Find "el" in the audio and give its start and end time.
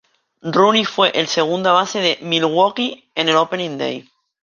1.13-1.27, 3.29-3.35